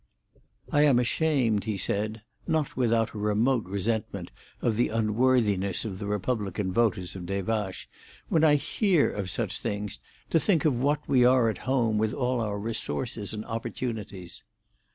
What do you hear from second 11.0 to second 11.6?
we are at